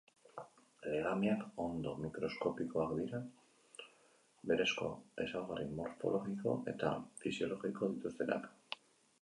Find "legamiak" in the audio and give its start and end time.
0.91-1.43